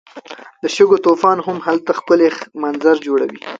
د 0.61 0.63
شګو 0.75 0.97
طوفان 1.05 1.37
هم 1.45 1.57
هلته 1.67 1.91
ښکلی 1.97 2.29
منظر 2.61 2.95
جوړوي. 3.07 3.39